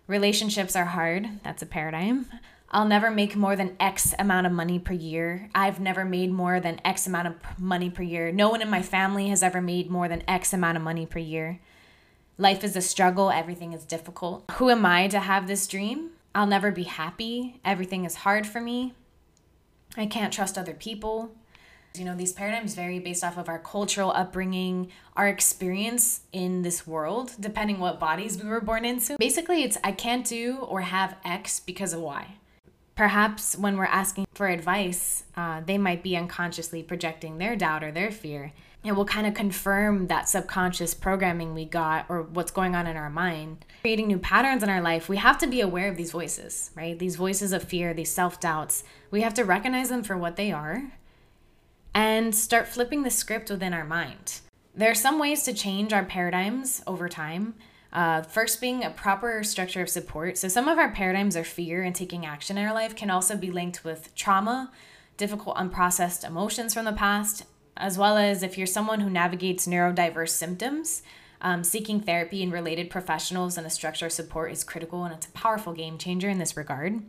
Relationships 0.08 0.76
are 0.76 0.86
hard. 0.86 1.28
That's 1.44 1.62
a 1.62 1.66
paradigm. 1.66 2.28
I'll 2.70 2.86
never 2.86 3.10
make 3.10 3.36
more 3.36 3.56
than 3.56 3.78
X 3.80 4.14
amount 4.20 4.46
of 4.46 4.52
money 4.52 4.78
per 4.78 4.94
year. 4.94 5.50
I've 5.56 5.80
never 5.80 6.04
made 6.04 6.32
more 6.32 6.60
than 6.60 6.82
X 6.84 7.08
amount 7.08 7.28
of 7.28 7.36
money 7.58 7.90
per 7.90 8.04
year. 8.04 8.32
No 8.32 8.50
one 8.50 8.62
in 8.62 8.70
my 8.70 8.82
family 8.82 9.30
has 9.30 9.42
ever 9.42 9.62
made 9.62 9.90
more 9.90 10.10
than 10.10 10.24
X 10.28 10.52
amount 10.52 10.76
of 10.76 10.84
money 10.84 11.06
per 11.06 11.20
year. 11.20 11.60
Life 12.38 12.64
is 12.64 12.76
a 12.76 12.82
struggle, 12.82 13.32
everything 13.32 13.72
is 13.72 13.86
difficult. 13.86 14.44
Who 14.54 14.70
am 14.70 14.86
I 14.86 15.08
to 15.08 15.20
have 15.20 15.48
this 15.48 15.66
dream? 15.66 16.12
I'll 16.36 16.46
never 16.46 16.72
be 16.72 16.84
happy. 16.84 17.60
Everything 17.64 18.04
is 18.04 18.16
hard 18.16 18.46
for 18.46 18.60
me. 18.60 18.94
I 19.96 20.06
can't 20.06 20.34
trust 20.34 20.58
other 20.58 20.74
people. 20.74 21.32
You 21.96 22.06
know, 22.06 22.16
these 22.16 22.34
paradigms 22.34 22.76
vary 22.76 23.00
based 23.00 23.24
off 23.24 23.38
of 23.38 23.50
our 23.50 23.58
cultural 23.58 24.12
upbringing, 24.12 24.92
our 25.16 25.28
experience 25.28 26.22
in 26.32 26.62
this 26.62 26.86
world, 26.86 27.32
depending 27.40 27.80
what 27.80 28.00
bodies 28.00 28.44
we 28.44 28.50
were 28.50 28.62
born 28.62 28.86
into. 28.86 29.16
Basically, 29.18 29.64
it's 29.64 29.78
I 29.84 29.94
can't 29.94 30.28
do 30.28 30.58
or 30.58 30.82
have 30.82 31.16
X 31.26 31.62
because 31.62 31.94
of 31.94 32.02
Y 32.02 32.36
perhaps 32.98 33.56
when 33.56 33.78
we're 33.78 33.86
asking 33.86 34.26
for 34.34 34.48
advice, 34.48 35.24
uh, 35.38 35.62
they 35.66 35.78
might 35.78 36.02
be 36.02 36.18
unconsciously 36.18 36.82
projecting 36.82 37.38
their 37.38 37.56
doubt 37.56 37.84
or 37.84 37.92
their 37.92 38.12
fear. 38.12 38.52
it 38.84 38.92
will 38.94 39.06
kind 39.06 39.28
of 39.28 39.34
confirm 39.34 40.08
that 40.08 40.30
subconscious 40.30 40.94
programming 40.94 41.54
we 41.54 41.66
got 41.66 42.06
or 42.10 42.24
what's 42.24 42.52
going 42.52 42.74
on 42.74 42.88
in 42.88 42.96
our 42.96 43.10
mind. 43.10 43.66
Creating 43.82 44.08
new 44.08 44.18
patterns 44.18 44.64
in 44.64 44.70
our 44.70 44.82
life, 44.82 45.10
we 45.10 45.18
have 45.18 45.38
to 45.38 45.48
be 45.48 45.62
aware 45.62 45.90
of 45.90 45.98
these 45.98 46.12
voices, 46.12 46.72
right? 46.74 46.98
These 46.98 47.18
voices 47.18 47.52
of 47.52 47.64
fear, 47.64 47.94
these 47.94 48.12
self 48.12 48.40
doubts. 48.40 48.84
We 49.12 49.22
have 49.22 49.34
to 49.36 49.44
recognize 49.44 49.90
them 49.90 50.04
for 50.04 50.18
what 50.18 50.36
they 50.36 50.52
are 50.52 50.94
and 51.94 52.34
start 52.34 52.68
flipping 52.68 53.04
the 53.04 53.12
script 53.12 53.50
within 53.50 53.74
our 53.74 53.86
mind. 53.86 54.40
There 54.74 54.92
are 54.92 54.96
some 54.96 55.20
ways 55.20 55.44
to 55.44 55.54
change 55.54 55.92
our 55.92 56.06
paradigms 56.06 56.82
over 56.88 57.10
time. 57.10 57.56
Uh, 57.94 58.22
first, 58.22 58.60
being 58.60 58.84
a 58.84 58.90
proper 58.90 59.44
structure 59.44 59.82
of 59.82 59.90
support. 59.90 60.38
So, 60.38 60.48
some 60.48 60.68
of 60.68 60.78
our 60.78 60.92
paradigms 60.92 61.38
are 61.38 61.44
fear 61.44 61.84
and 61.84 61.96
taking 61.96 62.26
action 62.26 62.58
in 62.58 62.66
our 62.66 62.74
life 62.74 62.96
can 62.96 63.10
also 63.10 63.38
be 63.38 63.50
linked 63.50 63.84
with 63.84 64.14
trauma, 64.14 64.72
difficult 65.16 65.56
unprocessed 65.58 66.28
emotions 66.28 66.74
from 66.74 66.86
the 66.86 66.94
past, 66.94 67.46
as 67.78 67.98
well 67.98 68.18
as 68.18 68.44
if 68.44 68.58
you're 68.58 68.68
someone 68.68 69.00
who 69.00 69.10
navigates 69.10 69.68
neurodiverse 69.68 70.30
symptoms, 70.30 71.02
um, 71.42 71.64
seeking 71.64 72.02
therapy 72.02 72.44
and 72.44 72.52
related 72.52 72.90
professionals 72.90 73.58
and 73.58 73.68
a 73.68 73.70
structure 73.70 74.08
of 74.08 74.12
support 74.12 74.52
is 74.52 74.64
critical 74.64 75.04
and 75.04 75.14
it's 75.14 75.28
a 75.28 75.32
powerful 75.32 75.74
game 75.74 75.98
changer 75.98 76.30
in 76.30 76.40
this 76.40 76.58
regard. 76.58 77.02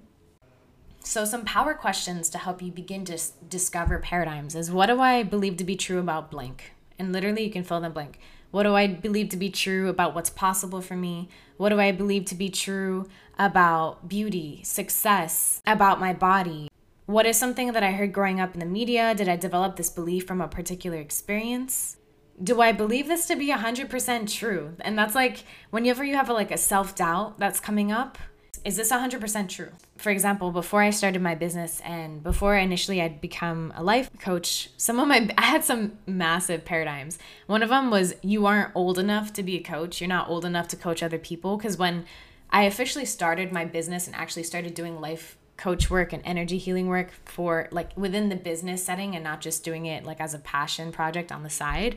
So, 1.01 1.25
some 1.25 1.45
power 1.45 1.75
questions 1.75 2.29
to 2.31 2.39
help 2.39 2.61
you 2.61 2.71
begin 2.71 3.05
to 3.07 3.15
s- 3.15 3.33
discover 3.49 3.99
paradigms 3.99 4.55
is 4.55 4.71
what 4.71 4.87
do 4.87 5.01
I 5.01 5.23
believe 5.23 5.57
to 5.57 5.65
be 5.65 5.77
true 5.77 5.99
about 5.99 6.31
blank? 6.31 6.73
And 6.99 7.13
literally, 7.13 7.45
you 7.45 7.51
can 7.51 7.65
fill 7.65 7.79
in 7.79 7.85
the 7.85 7.91
blank. 7.91 8.19
What 8.51 8.63
do 8.63 8.75
I 8.75 8.87
believe 8.87 9.29
to 9.31 9.37
be 9.37 9.51
true 9.51 9.89
about 9.89 10.15
what's 10.15 10.31
possible 10.31 10.81
for 10.81 10.97
me? 10.97 11.29
What 11.59 11.69
do 11.69 11.79
I 11.79 11.93
believe 11.93 12.25
to 12.27 12.35
be 12.35 12.49
true 12.49 13.07
about 13.39 14.09
beauty, 14.09 14.63
success, 14.65 15.61
about 15.67 16.01
my 16.01 16.15
body? 16.15 16.71
What 17.05 17.27
is 17.27 17.37
something 17.37 17.73
that 17.73 17.83
I 17.83 17.93
heard 17.93 18.13
growing 18.13 18.41
up 18.41 18.55
in 18.55 18.61
the 18.61 18.67
media? 18.67 19.15
Did 19.15 19.29
I 19.29 19.37
develop 19.37 19.77
this 19.77 19.91
belief 19.91 20.27
from 20.27 20.41
a 20.41 20.49
particular 20.49 20.99
experience? 20.99 21.99
Do 22.43 22.61
I 22.61 22.73
believe 22.73 23.07
this 23.07 23.27
to 23.27 23.37
be 23.37 23.49
100% 23.49 24.33
true? 24.33 24.75
And 24.81 24.99
that's 24.99 25.15
like 25.15 25.45
whenever 25.71 26.05
you 26.05 26.15
have 26.15 26.31
a, 26.31 26.33
like 26.33 26.51
a 26.51 26.59
self 26.59 26.95
doubt 26.95 27.39
that's 27.39 27.61
coming 27.61 27.93
up, 27.93 28.17
is 28.65 28.77
this 28.77 28.91
100% 28.91 29.49
true? 29.49 29.71
For 29.97 30.11
example, 30.11 30.51
before 30.51 30.83
I 30.83 30.91
started 30.91 31.23
my 31.23 31.35
business 31.35 31.81
and 31.85 32.23
before 32.23 32.57
initially 32.57 33.01
I'd 33.01 33.21
become 33.21 33.73
a 33.77 33.83
life 33.83 34.11
coach, 34.19 34.71
some 34.77 34.99
of 34.99 35.09
my 35.09 35.31
I 35.39 35.43
had 35.43 35.65
some 35.65 35.99
massive 36.07 36.65
paradigms. 36.65 37.19
One 37.47 37.63
of 37.63 37.69
them 37.69 37.91
was 37.91 38.15
you 38.23 38.47
aren't 38.47 38.75
old 38.75 38.99
enough 38.99 39.33
to 39.35 39.43
be 39.43 39.57
a 39.57 39.63
coach. 39.63 40.01
You're 40.01 40.09
not 40.09 40.29
old 40.29 40.45
enough 40.45 40.69
to 40.69 40.77
coach 40.77 41.03
other 41.03 41.19
people 41.19 41.57
because 41.57 41.77
when 41.77 42.05
I 42.51 42.65
officially 42.65 43.05
started 43.05 43.53
my 43.53 43.65
business 43.65 44.07
and 44.07 44.17
actually 44.17 44.45
started 44.45 44.75
doing 44.75 45.01
life 45.01 45.37
coach 45.57 45.91
work 45.91 46.13
and 46.13 46.23
energy 46.25 46.57
healing 46.57 46.87
work 46.87 47.11
for 47.25 47.69
like 47.73 47.91
within 47.97 48.29
the 48.29 48.37
business 48.37 48.85
setting 48.85 49.15
and 49.15 49.25
not 49.25 49.41
just 49.41 49.65
doing 49.65 49.87
it 49.87 50.05
like 50.05 50.21
as 50.21 50.33
a 50.33 50.39
passion 50.39 50.93
project 50.93 51.33
on 51.33 51.43
the 51.43 51.51
side. 51.51 51.97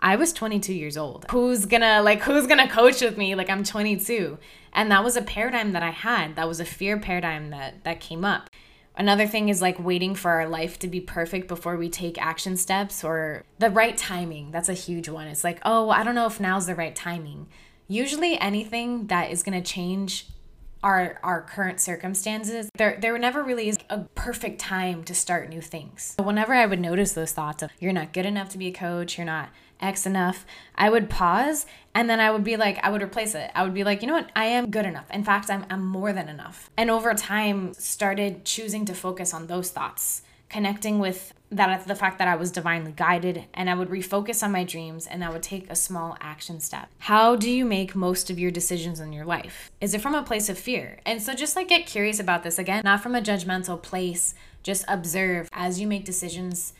I 0.00 0.16
was 0.16 0.32
22 0.32 0.72
years 0.72 0.96
old. 0.96 1.26
Who's 1.30 1.66
gonna 1.66 2.02
like 2.02 2.22
who's 2.22 2.46
gonna 2.46 2.68
coach 2.68 3.00
with 3.02 3.16
me? 3.16 3.34
Like 3.34 3.50
I'm 3.50 3.62
22. 3.62 4.38
And 4.72 4.90
that 4.90 5.04
was 5.04 5.16
a 5.16 5.22
paradigm 5.22 5.72
that 5.72 5.82
I 5.82 5.90
had. 5.90 6.36
That 6.36 6.48
was 6.48 6.60
a 6.60 6.64
fear 6.64 6.98
paradigm 6.98 7.50
that 7.50 7.84
that 7.84 8.00
came 8.00 8.24
up. 8.24 8.48
Another 8.96 9.26
thing 9.26 9.48
is 9.48 9.62
like 9.62 9.78
waiting 9.78 10.14
for 10.14 10.30
our 10.32 10.48
life 10.48 10.78
to 10.80 10.88
be 10.88 11.00
perfect 11.00 11.48
before 11.48 11.76
we 11.76 11.88
take 11.88 12.20
action 12.20 12.56
steps 12.56 13.04
or 13.04 13.44
the 13.58 13.70
right 13.70 13.96
timing. 13.96 14.50
That's 14.50 14.68
a 14.68 14.74
huge 14.74 15.08
one. 15.08 15.26
It's 15.28 15.44
like, 15.44 15.60
"Oh, 15.64 15.90
I 15.90 16.02
don't 16.02 16.14
know 16.14 16.26
if 16.26 16.40
now's 16.40 16.66
the 16.66 16.74
right 16.74 16.94
timing." 16.94 17.46
Usually 17.88 18.38
anything 18.38 19.08
that 19.08 19.30
is 19.30 19.42
going 19.42 19.60
to 19.60 19.68
change 19.68 20.26
our 20.82 21.18
our 21.22 21.42
current 21.42 21.80
circumstances 21.80 22.70
there 22.76 22.98
there 23.00 23.16
never 23.18 23.42
really 23.42 23.68
is 23.68 23.78
a 23.90 23.98
perfect 24.14 24.60
time 24.60 25.04
to 25.04 25.14
start 25.14 25.48
new 25.48 25.60
things. 25.60 26.14
Whenever 26.18 26.54
i 26.54 26.66
would 26.66 26.80
notice 26.80 27.12
those 27.12 27.32
thoughts 27.32 27.62
of 27.62 27.70
you're 27.78 27.92
not 27.92 28.12
good 28.12 28.26
enough 28.26 28.48
to 28.50 28.58
be 28.58 28.68
a 28.68 28.72
coach 28.72 29.18
you're 29.18 29.24
not 29.24 29.50
x 29.80 30.04
enough 30.06 30.44
i 30.74 30.90
would 30.90 31.08
pause 31.08 31.64
and 31.94 32.08
then 32.08 32.20
i 32.20 32.30
would 32.30 32.44
be 32.44 32.56
like 32.56 32.78
i 32.82 32.90
would 32.90 33.02
replace 33.02 33.34
it. 33.34 33.50
I 33.54 33.62
would 33.62 33.74
be 33.74 33.84
like 33.84 34.02
you 34.02 34.08
know 34.08 34.14
what? 34.14 34.30
I 34.34 34.46
am 34.46 34.70
good 34.70 34.86
enough. 34.86 35.10
In 35.10 35.24
fact 35.24 35.50
i'm, 35.50 35.66
I'm 35.70 35.84
more 35.84 36.12
than 36.12 36.28
enough. 36.28 36.70
And 36.76 36.90
over 36.90 37.12
time 37.14 37.74
started 37.74 38.44
choosing 38.44 38.84
to 38.86 38.94
focus 38.94 39.34
on 39.34 39.46
those 39.46 39.70
thoughts 39.70 40.22
connecting 40.50 40.98
with 40.98 41.32
that 41.52 41.86
the 41.86 41.94
fact 41.94 42.18
that 42.18 42.28
I 42.28 42.36
was 42.36 42.52
divinely 42.52 42.92
guided 42.92 43.44
and 43.54 43.68
I 43.68 43.74
would 43.74 43.88
refocus 43.88 44.42
on 44.42 44.52
my 44.52 44.62
dreams 44.62 45.06
and 45.06 45.24
I 45.24 45.30
would 45.30 45.42
take 45.42 45.68
a 45.68 45.74
small 45.74 46.16
action 46.20 46.60
step. 46.60 46.88
How 46.98 47.34
do 47.34 47.50
you 47.50 47.64
make 47.64 47.96
most 47.96 48.30
of 48.30 48.38
your 48.38 48.50
decisions 48.50 49.00
in 49.00 49.12
your 49.12 49.24
life? 49.24 49.70
Is 49.80 49.94
it 49.94 50.00
from 50.00 50.14
a 50.14 50.22
place 50.22 50.48
of 50.48 50.58
fear? 50.58 51.00
And 51.04 51.20
so 51.20 51.34
just 51.34 51.56
like 51.56 51.68
get 51.68 51.86
curious 51.86 52.20
about 52.20 52.44
this 52.44 52.58
again, 52.58 52.82
not 52.84 53.02
from 53.02 53.16
a 53.16 53.20
judgmental 53.20 53.82
place, 53.82 54.34
just 54.62 54.84
observe 54.86 55.48
as 55.52 55.80
you 55.80 55.86
make 55.88 56.04
decisions 56.04 56.72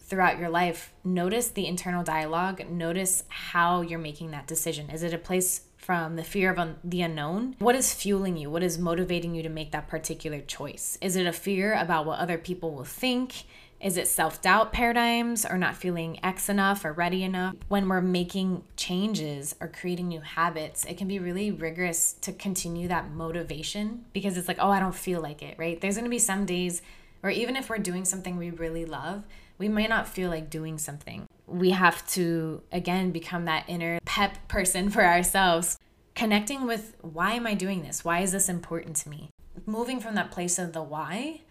throughout 0.00 0.38
your 0.38 0.50
life. 0.50 0.94
Notice 1.02 1.48
the 1.48 1.66
internal 1.66 2.04
dialogue, 2.04 2.68
notice 2.70 3.24
how 3.28 3.80
you're 3.80 3.98
making 3.98 4.30
that 4.30 4.46
decision. 4.46 4.88
Is 4.90 5.02
it 5.02 5.12
a 5.12 5.18
place 5.18 5.62
from 5.84 6.16
the 6.16 6.24
fear 6.24 6.50
of 6.50 6.58
un- 6.58 6.76
the 6.82 7.02
unknown? 7.02 7.56
What 7.58 7.74
is 7.74 7.92
fueling 7.92 8.38
you? 8.38 8.50
What 8.50 8.62
is 8.62 8.78
motivating 8.78 9.34
you 9.34 9.42
to 9.42 9.50
make 9.50 9.70
that 9.72 9.86
particular 9.86 10.40
choice? 10.40 10.96
Is 11.02 11.14
it 11.14 11.26
a 11.26 11.32
fear 11.32 11.74
about 11.74 12.06
what 12.06 12.18
other 12.18 12.38
people 12.38 12.72
will 12.72 12.84
think? 12.84 13.44
Is 13.80 13.98
it 13.98 14.08
self 14.08 14.40
doubt 14.40 14.72
paradigms 14.72 15.44
or 15.44 15.58
not 15.58 15.76
feeling 15.76 16.18
X 16.24 16.48
enough 16.48 16.86
or 16.86 16.92
ready 16.94 17.22
enough? 17.22 17.54
When 17.68 17.86
we're 17.86 18.00
making 18.00 18.64
changes 18.76 19.54
or 19.60 19.68
creating 19.68 20.08
new 20.08 20.22
habits, 20.22 20.86
it 20.86 20.96
can 20.96 21.06
be 21.06 21.18
really 21.18 21.50
rigorous 21.50 22.14
to 22.22 22.32
continue 22.32 22.88
that 22.88 23.10
motivation 23.10 24.06
because 24.14 24.38
it's 24.38 24.48
like, 24.48 24.58
oh, 24.60 24.70
I 24.70 24.80
don't 24.80 24.94
feel 24.94 25.20
like 25.20 25.42
it, 25.42 25.58
right? 25.58 25.78
There's 25.78 25.96
gonna 25.96 26.08
be 26.08 26.18
some 26.18 26.46
days, 26.46 26.80
or 27.22 27.28
even 27.28 27.56
if 27.56 27.68
we're 27.68 27.76
doing 27.76 28.06
something 28.06 28.38
we 28.38 28.48
really 28.48 28.86
love, 28.86 29.24
we 29.58 29.68
might 29.68 29.88
not 29.88 30.08
feel 30.08 30.30
like 30.30 30.50
doing 30.50 30.78
something. 30.78 31.26
We 31.46 31.70
have 31.70 32.06
to, 32.08 32.62
again, 32.72 33.10
become 33.10 33.44
that 33.44 33.64
inner 33.68 33.98
pep 34.04 34.48
person 34.48 34.90
for 34.90 35.04
ourselves, 35.04 35.78
connecting 36.14 36.66
with 36.66 36.96
why 37.00 37.32
am 37.32 37.46
I 37.46 37.54
doing 37.54 37.82
this? 37.82 38.04
Why 38.04 38.20
is 38.20 38.32
this 38.32 38.48
important 38.48 38.96
to 38.96 39.08
me? 39.08 39.30
Moving 39.66 40.00
from 40.00 40.14
that 40.16 40.30
place 40.30 40.58
of 40.58 40.72
the 40.72 40.82
why 40.82 41.42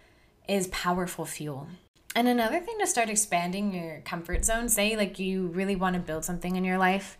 is 0.47 0.67
powerful 0.67 1.25
fuel. 1.25 1.67
And 2.15 2.27
another 2.27 2.59
thing 2.59 2.77
to 2.79 2.85
start 2.85 3.09
expanding 3.09 3.73
your 3.73 4.01
comfort 4.01 4.45
zone, 4.45 4.69
say 4.69 4.95
like 4.95 5.17
you 5.17 5.47
really 5.47 5.75
want 5.75 5.95
to 5.95 6.01
build 6.01 6.25
something 6.25 6.55
in 6.55 6.63
your 6.63 6.77
life 6.77 7.17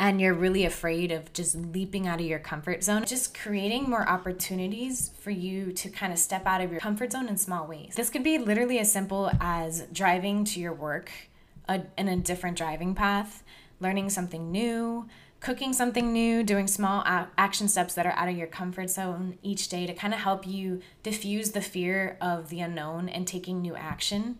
and 0.00 0.18
you're 0.18 0.32
really 0.32 0.64
afraid 0.64 1.12
of 1.12 1.30
just 1.34 1.54
leaping 1.54 2.08
out 2.08 2.20
of 2.20 2.26
your 2.26 2.38
comfort 2.38 2.82
zone, 2.82 3.04
just 3.04 3.38
creating 3.38 3.84
more 3.88 4.08
opportunities 4.08 5.10
for 5.20 5.30
you 5.30 5.72
to 5.72 5.90
kind 5.90 6.10
of 6.10 6.18
step 6.18 6.46
out 6.46 6.62
of 6.62 6.72
your 6.72 6.80
comfort 6.80 7.12
zone 7.12 7.28
in 7.28 7.36
small 7.36 7.66
ways. 7.66 7.92
This 7.96 8.08
could 8.08 8.24
be 8.24 8.38
literally 8.38 8.78
as 8.78 8.90
simple 8.90 9.30
as 9.42 9.86
driving 9.92 10.44
to 10.46 10.58
your 10.58 10.72
work 10.72 11.10
a, 11.68 11.82
in 11.98 12.08
a 12.08 12.16
different 12.16 12.56
driving 12.56 12.94
path, 12.94 13.44
learning 13.78 14.08
something 14.08 14.50
new, 14.50 15.06
cooking 15.40 15.74
something 15.74 16.14
new, 16.14 16.42
doing 16.44 16.66
small 16.66 17.02
action 17.36 17.68
steps 17.68 17.92
that 17.92 18.06
are 18.06 18.12
out 18.12 18.30
of 18.30 18.36
your 18.38 18.46
comfort 18.46 18.88
zone 18.88 19.36
each 19.42 19.68
day 19.68 19.86
to 19.86 19.92
kind 19.92 20.14
of 20.14 20.20
help 20.20 20.46
you 20.46 20.80
diffuse 21.02 21.50
the 21.50 21.60
fear 21.60 22.16
of 22.22 22.48
the 22.48 22.60
unknown 22.60 23.10
and 23.10 23.26
taking 23.26 23.60
new 23.60 23.76
action 23.76 24.38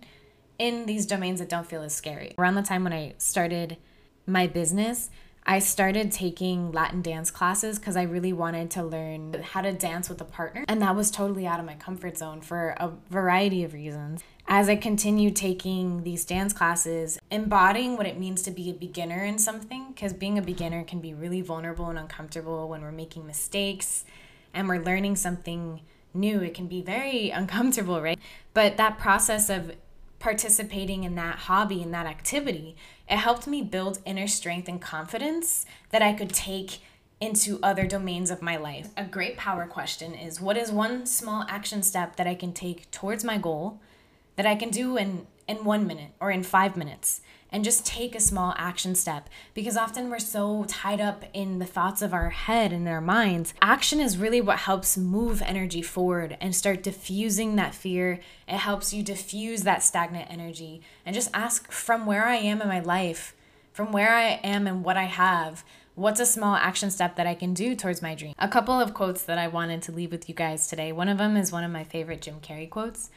in 0.58 0.86
these 0.86 1.04
domains 1.04 1.38
that 1.38 1.50
don't 1.50 1.66
feel 1.66 1.82
as 1.82 1.94
scary. 1.94 2.34
Around 2.38 2.54
the 2.54 2.62
time 2.62 2.82
when 2.82 2.94
I 2.94 3.12
started 3.18 3.76
my 4.26 4.46
business, 4.46 5.10
I 5.46 5.58
started 5.58 6.12
taking 6.12 6.70
Latin 6.70 7.02
dance 7.02 7.30
classes 7.30 7.78
because 7.78 7.96
I 7.96 8.02
really 8.02 8.32
wanted 8.32 8.70
to 8.72 8.82
learn 8.82 9.34
how 9.42 9.62
to 9.62 9.72
dance 9.72 10.08
with 10.08 10.20
a 10.20 10.24
partner. 10.24 10.64
And 10.68 10.80
that 10.82 10.94
was 10.94 11.10
totally 11.10 11.46
out 11.46 11.58
of 11.58 11.66
my 11.66 11.74
comfort 11.74 12.18
zone 12.18 12.40
for 12.40 12.74
a 12.78 12.92
variety 13.10 13.64
of 13.64 13.72
reasons. 13.72 14.22
As 14.46 14.68
I 14.68 14.76
continued 14.76 15.36
taking 15.36 16.02
these 16.02 16.24
dance 16.24 16.52
classes, 16.52 17.18
embodying 17.30 17.96
what 17.96 18.06
it 18.06 18.18
means 18.18 18.42
to 18.42 18.50
be 18.50 18.70
a 18.70 18.74
beginner 18.74 19.24
in 19.24 19.38
something, 19.38 19.92
because 19.92 20.12
being 20.12 20.38
a 20.38 20.42
beginner 20.42 20.84
can 20.84 21.00
be 21.00 21.14
really 21.14 21.40
vulnerable 21.40 21.88
and 21.88 21.98
uncomfortable 21.98 22.68
when 22.68 22.82
we're 22.82 22.92
making 22.92 23.26
mistakes 23.26 24.04
and 24.52 24.68
we're 24.68 24.82
learning 24.82 25.16
something 25.16 25.80
new. 26.12 26.40
It 26.40 26.54
can 26.54 26.66
be 26.66 26.82
very 26.82 27.30
uncomfortable, 27.40 28.02
right? 28.02 28.18
But 28.54 28.76
that 28.76 28.98
process 28.98 29.48
of 29.48 29.72
participating 30.18 31.04
in 31.04 31.14
that 31.16 31.36
hobby 31.36 31.82
and 31.82 31.92
that 31.94 32.06
activity, 32.06 32.76
it 33.10 33.18
helped 33.18 33.46
me 33.46 33.60
build 33.60 33.98
inner 34.06 34.28
strength 34.28 34.68
and 34.68 34.80
confidence 34.80 35.66
that 35.90 36.00
I 36.00 36.12
could 36.12 36.30
take 36.30 36.78
into 37.20 37.58
other 37.62 37.86
domains 37.86 38.30
of 38.30 38.40
my 38.40 38.56
life. 38.56 38.88
A 38.96 39.04
great 39.04 39.36
power 39.36 39.66
question 39.66 40.14
is 40.14 40.40
what 40.40 40.56
is 40.56 40.70
one 40.70 41.04
small 41.04 41.44
action 41.48 41.82
step 41.82 42.16
that 42.16 42.26
I 42.26 42.34
can 42.34 42.52
take 42.52 42.90
towards 42.90 43.24
my 43.24 43.36
goal 43.36 43.80
that 44.36 44.46
I 44.46 44.54
can 44.54 44.70
do 44.70 44.96
in 44.96 45.26
in 45.46 45.64
1 45.64 45.86
minute 45.86 46.12
or 46.20 46.30
in 46.30 46.44
5 46.44 46.76
minutes? 46.76 47.20
And 47.52 47.64
just 47.64 47.86
take 47.86 48.14
a 48.14 48.20
small 48.20 48.54
action 48.56 48.94
step 48.94 49.28
because 49.54 49.76
often 49.76 50.10
we're 50.10 50.18
so 50.18 50.64
tied 50.68 51.00
up 51.00 51.24
in 51.32 51.58
the 51.58 51.66
thoughts 51.66 52.02
of 52.02 52.14
our 52.14 52.30
head 52.30 52.72
and 52.72 52.88
our 52.88 53.00
minds. 53.00 53.54
Action 53.60 54.00
is 54.00 54.18
really 54.18 54.40
what 54.40 54.60
helps 54.60 54.96
move 54.96 55.42
energy 55.42 55.82
forward 55.82 56.36
and 56.40 56.54
start 56.54 56.82
diffusing 56.82 57.56
that 57.56 57.74
fear. 57.74 58.20
It 58.46 58.58
helps 58.58 58.92
you 58.92 59.02
diffuse 59.02 59.62
that 59.62 59.82
stagnant 59.82 60.30
energy 60.30 60.82
and 61.04 61.14
just 61.14 61.30
ask 61.34 61.70
from 61.70 62.06
where 62.06 62.26
I 62.26 62.36
am 62.36 62.62
in 62.62 62.68
my 62.68 62.80
life, 62.80 63.34
from 63.72 63.92
where 63.92 64.14
I 64.14 64.40
am 64.44 64.66
and 64.66 64.84
what 64.84 64.96
I 64.96 65.04
have. 65.04 65.64
What's 65.96 66.20
a 66.20 66.26
small 66.26 66.54
action 66.54 66.90
step 66.90 67.16
that 67.16 67.26
I 67.26 67.34
can 67.34 67.52
do 67.52 67.74
towards 67.74 68.00
my 68.00 68.14
dream? 68.14 68.34
A 68.38 68.48
couple 68.48 68.80
of 68.80 68.94
quotes 68.94 69.22
that 69.22 69.38
I 69.38 69.48
wanted 69.48 69.82
to 69.82 69.92
leave 69.92 70.12
with 70.12 70.28
you 70.28 70.34
guys 70.34 70.68
today. 70.68 70.92
One 70.92 71.08
of 71.08 71.18
them 71.18 71.36
is 71.36 71.52
one 71.52 71.64
of 71.64 71.70
my 71.70 71.84
favorite 71.84 72.22
Jim 72.22 72.36
Carrey 72.40 72.70
quotes. 72.70 73.10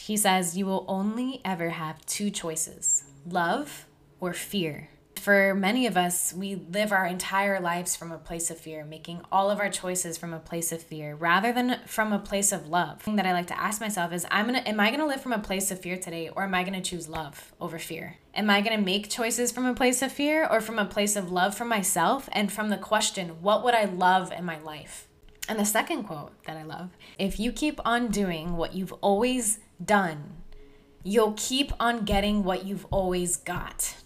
He 0.00 0.16
says, 0.16 0.56
You 0.56 0.66
will 0.66 0.84
only 0.88 1.40
ever 1.44 1.70
have 1.70 2.04
two 2.06 2.30
choices 2.30 3.04
love 3.32 3.86
or 4.20 4.32
fear. 4.32 4.90
For 5.18 5.54
many 5.54 5.86
of 5.86 5.96
us, 5.96 6.32
we 6.32 6.54
live 6.54 6.92
our 6.92 7.04
entire 7.04 7.60
lives 7.60 7.96
from 7.96 8.12
a 8.12 8.18
place 8.18 8.50
of 8.50 8.58
fear, 8.58 8.84
making 8.84 9.20
all 9.32 9.50
of 9.50 9.58
our 9.58 9.68
choices 9.68 10.16
from 10.16 10.32
a 10.32 10.38
place 10.38 10.70
of 10.72 10.80
fear 10.80 11.14
rather 11.14 11.52
than 11.52 11.80
from 11.86 12.12
a 12.12 12.18
place 12.18 12.52
of 12.52 12.68
love. 12.68 13.02
Thing 13.02 13.16
that 13.16 13.26
I 13.26 13.32
like 13.32 13.48
to 13.48 13.60
ask 13.60 13.80
myself 13.80 14.12
is 14.12 14.26
I'm 14.30 14.48
to 14.48 14.66
am 14.66 14.80
I 14.80 14.90
to 14.90 15.04
live 15.04 15.20
from 15.20 15.32
a 15.32 15.38
place 15.38 15.70
of 15.70 15.80
fear 15.80 15.96
today 15.96 16.28
or 16.28 16.44
am 16.44 16.54
I 16.54 16.64
to 16.64 16.80
choose 16.80 17.08
love 17.08 17.52
over 17.60 17.78
fear? 17.78 18.16
Am 18.32 18.48
I 18.48 18.62
to 18.62 18.76
make 18.76 19.10
choices 19.10 19.50
from 19.50 19.66
a 19.66 19.74
place 19.74 20.02
of 20.02 20.12
fear 20.12 20.46
or 20.48 20.60
from 20.60 20.78
a 20.78 20.84
place 20.84 21.16
of 21.16 21.32
love 21.32 21.54
for 21.54 21.64
myself 21.64 22.28
and 22.32 22.50
from 22.50 22.70
the 22.70 22.76
question, 22.76 23.42
what 23.42 23.64
would 23.64 23.74
I 23.74 23.86
love 23.86 24.32
in 24.32 24.44
my 24.44 24.58
life? 24.60 25.08
And 25.48 25.58
the 25.58 25.64
second 25.64 26.04
quote 26.04 26.44
that 26.44 26.56
I 26.56 26.62
love, 26.62 26.90
if 27.18 27.40
you 27.40 27.52
keep 27.52 27.80
on 27.84 28.08
doing 28.08 28.56
what 28.56 28.74
you've 28.74 28.92
always 28.94 29.58
done, 29.84 30.34
you'll 31.08 31.34
keep 31.36 31.72
on 31.80 32.04
getting 32.04 32.44
what 32.44 32.64
you've 32.66 32.86
always 32.90 33.36
got 33.36 33.96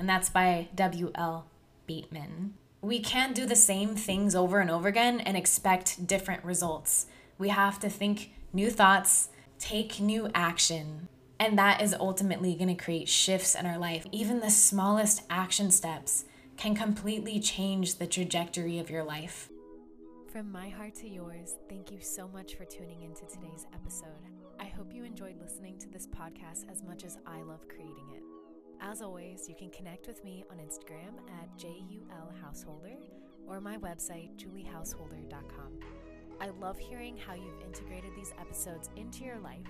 and 0.00 0.08
that's 0.08 0.30
by 0.30 0.66
W.L. 0.74 1.46
Bateman. 1.86 2.54
We 2.80 3.00
can't 3.00 3.34
do 3.34 3.44
the 3.44 3.54
same 3.54 3.94
things 3.94 4.34
over 4.34 4.58
and 4.58 4.70
over 4.70 4.88
again 4.88 5.20
and 5.20 5.36
expect 5.36 6.06
different 6.06 6.42
results. 6.42 7.04
We 7.36 7.50
have 7.50 7.78
to 7.80 7.90
think 7.90 8.32
new 8.50 8.70
thoughts, 8.70 9.28
take 9.58 10.00
new 10.00 10.30
action, 10.34 11.08
and 11.38 11.58
that 11.58 11.82
is 11.82 11.94
ultimately 12.00 12.54
going 12.54 12.74
to 12.74 12.82
create 12.82 13.10
shifts 13.10 13.54
in 13.54 13.66
our 13.66 13.76
life. 13.76 14.06
Even 14.10 14.40
the 14.40 14.50
smallest 14.50 15.22
action 15.28 15.70
steps 15.70 16.24
can 16.56 16.74
completely 16.74 17.40
change 17.40 17.96
the 17.96 18.06
trajectory 18.06 18.78
of 18.78 18.88
your 18.88 19.04
life. 19.04 19.50
From 20.32 20.50
my 20.50 20.70
heart 20.70 20.94
to 20.96 21.08
yours, 21.08 21.56
thank 21.68 21.90
you 21.90 22.00
so 22.00 22.26
much 22.26 22.54
for 22.54 22.64
tuning 22.64 23.02
into 23.02 23.26
today's 23.26 23.66
episode. 23.74 24.29
Hope 24.80 24.94
you 24.94 25.04
enjoyed 25.04 25.38
listening 25.38 25.76
to 25.76 25.90
this 25.90 26.06
podcast 26.06 26.64
as 26.72 26.82
much 26.82 27.04
as 27.04 27.18
I 27.26 27.42
love 27.42 27.68
creating 27.68 28.14
it. 28.16 28.22
As 28.80 29.02
always, 29.02 29.46
you 29.46 29.54
can 29.54 29.68
connect 29.68 30.06
with 30.06 30.24
me 30.24 30.42
on 30.50 30.56
Instagram 30.56 31.18
at 31.38 31.54
JULHouseholder 31.58 32.96
or 33.46 33.60
my 33.60 33.76
website, 33.76 34.30
juliehouseholder.com. 34.38 35.80
I 36.40 36.48
love 36.62 36.78
hearing 36.78 37.18
how 37.18 37.34
you've 37.34 37.60
integrated 37.62 38.12
these 38.16 38.32
episodes 38.40 38.88
into 38.96 39.22
your 39.22 39.38
life. 39.40 39.68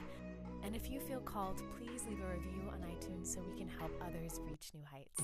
And 0.63 0.77
if 0.77 0.89
you 0.89 1.01
feel 1.01 1.19
called, 1.19 1.61
please 1.77 2.05
leave 2.09 2.21
a 2.21 2.33
review 2.33 2.63
on 2.71 2.79
iTunes 2.83 3.27
so 3.27 3.41
we 3.41 3.59
can 3.59 3.69
help 3.69 3.91
others 4.01 4.41
reach 4.49 4.71
new 4.75 4.85
heights. 4.89 5.23